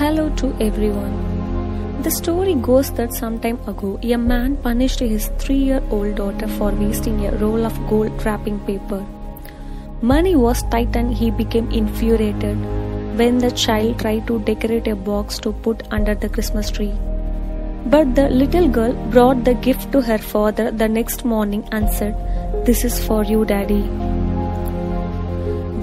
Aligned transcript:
Hello 0.00 0.22
to 0.40 0.46
everyone. 0.64 1.16
The 2.04 2.10
story 2.10 2.54
goes 2.54 2.90
that 2.92 3.12
some 3.12 3.38
time 3.38 3.58
ago, 3.66 3.98
a 4.02 4.16
man 4.16 4.56
punished 4.56 5.00
his 5.00 5.26
three 5.38 5.58
year 5.58 5.82
old 5.90 6.14
daughter 6.14 6.48
for 6.48 6.70
wasting 6.70 7.26
a 7.26 7.32
roll 7.32 7.66
of 7.66 7.76
gold 7.86 8.24
wrapping 8.24 8.60
paper. 8.60 9.00
Money 10.00 10.36
was 10.36 10.62
tight 10.70 10.96
and 10.96 11.12
he 11.12 11.30
became 11.30 11.70
infuriated 11.70 12.56
when 13.18 13.36
the 13.44 13.50
child 13.50 13.98
tried 13.98 14.26
to 14.28 14.38
decorate 14.38 14.88
a 14.88 14.96
box 14.96 15.38
to 15.40 15.52
put 15.52 15.82
under 15.90 16.14
the 16.14 16.30
Christmas 16.30 16.70
tree. 16.70 16.94
But 17.84 18.14
the 18.14 18.30
little 18.30 18.68
girl 18.68 18.94
brought 19.10 19.44
the 19.44 19.52
gift 19.68 19.92
to 19.92 20.00
her 20.00 20.16
father 20.16 20.70
the 20.70 20.88
next 20.88 21.26
morning 21.26 21.68
and 21.72 21.90
said, 21.90 22.16
This 22.64 22.86
is 22.86 23.04
for 23.04 23.22
you, 23.22 23.44
daddy. 23.44 23.82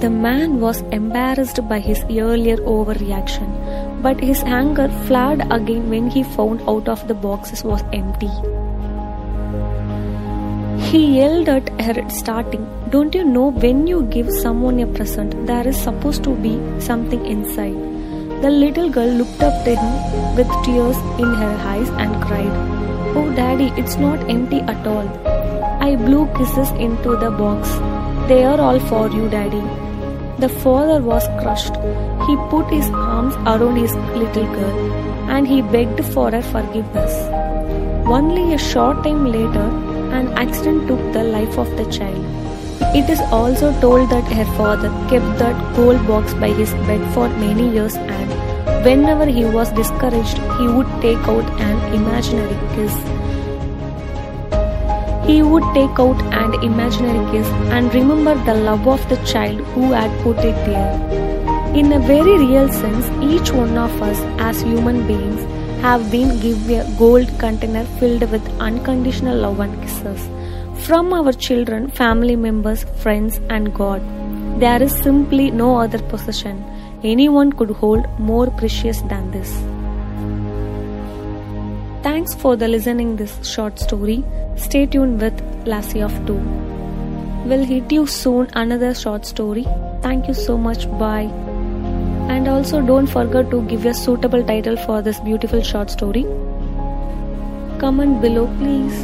The 0.00 0.10
man 0.10 0.60
was 0.60 0.80
embarrassed 0.96 1.68
by 1.68 1.80
his 1.80 2.02
earlier 2.04 2.56
overreaction, 2.58 3.48
but 4.02 4.20
his 4.20 4.42
anger 4.44 4.88
flared 5.06 5.40
again 5.50 5.90
when 5.90 6.08
he 6.08 6.22
found 6.22 6.62
out 6.68 6.88
of 6.88 7.06
the 7.08 7.14
boxes 7.14 7.64
was 7.64 7.82
empty. 7.92 8.30
He 10.88 11.18
yelled 11.18 11.48
at 11.48 11.68
her 11.80 12.08
starting, 12.08 12.66
Don't 12.90 13.14
you 13.14 13.24
know 13.24 13.48
when 13.50 13.86
you 13.86 14.02
give 14.04 14.30
someone 14.30 14.78
a 14.80 14.86
present, 14.86 15.46
there 15.46 15.66
is 15.66 15.76
supposed 15.76 16.24
to 16.24 16.34
be 16.36 16.54
something 16.80 17.26
inside? 17.26 17.74
The 18.42 18.50
little 18.50 18.88
girl 18.88 19.08
looked 19.08 19.42
up 19.42 19.64
to 19.64 19.74
him 19.74 20.36
with 20.36 20.46
tears 20.64 20.96
in 21.18 21.34
her 21.42 21.56
eyes 21.72 21.88
and 21.90 22.22
cried, 22.22 22.54
Oh, 23.16 23.32
daddy, 23.34 23.72
it's 23.76 23.96
not 23.96 24.30
empty 24.30 24.60
at 24.60 24.86
all. 24.86 25.08
I 25.80 25.96
blew 25.96 26.26
kisses 26.38 26.70
into 26.72 27.16
the 27.16 27.30
box. 27.30 27.68
They 28.28 28.44
are 28.44 28.60
all 28.60 28.78
for 28.80 29.08
you, 29.10 29.28
daddy. 29.28 29.87
The 30.38 30.48
father 30.48 31.00
was 31.00 31.24
crushed. 31.40 31.74
He 32.26 32.36
put 32.50 32.72
his 32.72 32.88
arms 32.90 33.34
around 33.52 33.74
his 33.74 33.94
little 34.20 34.46
girl 34.46 34.78
and 35.28 35.48
he 35.48 35.62
begged 35.62 36.04
for 36.12 36.30
her 36.30 36.42
forgiveness. 36.42 37.12
Only 38.06 38.54
a 38.54 38.58
short 38.58 39.02
time 39.02 39.26
later, 39.26 39.66
an 40.18 40.28
accident 40.38 40.86
took 40.86 41.00
the 41.12 41.24
life 41.24 41.58
of 41.58 41.76
the 41.76 41.90
child. 41.90 42.24
It 42.94 43.10
is 43.10 43.20
also 43.32 43.72
told 43.80 44.10
that 44.10 44.32
her 44.32 44.46
father 44.56 44.90
kept 45.10 45.38
that 45.40 45.58
gold 45.74 46.06
box 46.06 46.32
by 46.34 46.50
his 46.50 46.72
bed 46.86 47.02
for 47.14 47.28
many 47.28 47.70
years 47.72 47.96
and 47.96 48.84
whenever 48.84 49.26
he 49.26 49.44
was 49.44 49.72
discouraged, 49.72 50.38
he 50.60 50.68
would 50.68 50.88
take 51.02 51.26
out 51.26 51.50
an 51.60 51.94
imaginary 51.94 52.58
kiss. 52.76 53.17
He 55.28 55.42
would 55.42 55.64
take 55.74 55.98
out 56.02 56.20
an 56.42 56.54
imaginary 56.66 57.24
kiss 57.30 57.48
and 57.76 57.94
remember 57.94 58.34
the 58.44 58.54
love 58.54 58.88
of 58.88 59.06
the 59.10 59.18
child 59.32 59.60
who 59.72 59.92
had 59.92 60.12
put 60.22 60.38
it 60.38 60.58
there. 60.68 60.94
In 61.80 61.92
a 61.92 61.98
very 61.98 62.38
real 62.38 62.68
sense, 62.72 63.10
each 63.22 63.52
one 63.52 63.76
of 63.76 64.00
us 64.00 64.18
as 64.40 64.62
human 64.62 65.06
beings 65.06 65.42
have 65.82 66.10
been 66.10 66.40
given 66.40 66.80
a 66.80 66.98
gold 66.98 67.28
container 67.38 67.84
filled 67.98 68.30
with 68.30 68.48
unconditional 68.58 69.36
love 69.36 69.60
and 69.60 69.80
kisses 69.82 70.26
from 70.86 71.12
our 71.12 71.32
children, 71.32 71.88
family 71.88 72.36
members, 72.36 72.84
friends, 73.02 73.38
and 73.50 73.74
God. 73.74 74.00
There 74.60 74.82
is 74.82 74.92
simply 74.92 75.50
no 75.50 75.76
other 75.78 75.98
possession 76.14 76.64
anyone 77.04 77.52
could 77.52 77.70
hold 77.70 78.08
more 78.18 78.50
precious 78.50 79.02
than 79.02 79.30
this. 79.30 79.52
Thanks 82.02 82.34
for 82.34 82.54
the 82.54 82.68
listening 82.68 83.16
this 83.16 83.32
short 83.44 83.78
story. 83.78 84.24
Stay 84.56 84.86
tuned 84.86 85.20
with 85.20 85.40
Lassie 85.66 86.00
of 86.00 86.14
2. 86.26 86.34
We'll 87.46 87.64
hit 87.64 87.90
you 87.90 88.06
soon 88.06 88.48
another 88.54 88.94
short 88.94 89.26
story. 89.26 89.64
Thank 90.02 90.28
you 90.28 90.34
so 90.34 90.56
much. 90.56 90.88
Bye. 90.98 91.30
And 92.34 92.46
also 92.46 92.80
don't 92.80 93.06
forget 93.06 93.50
to 93.50 93.62
give 93.62 93.84
a 93.84 93.94
suitable 93.94 94.44
title 94.44 94.76
for 94.76 95.02
this 95.02 95.18
beautiful 95.20 95.60
short 95.60 95.90
story. 95.90 96.22
Comment 97.80 98.20
below 98.22 98.46
please. 98.58 98.96